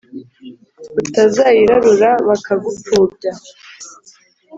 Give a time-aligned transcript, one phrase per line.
[1.01, 3.31] utaziyarura bakagupfubya,